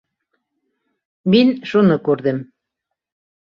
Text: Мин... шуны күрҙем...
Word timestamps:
Мин... 1.35 1.51
шуны 1.73 1.99
күрҙем... 2.09 2.41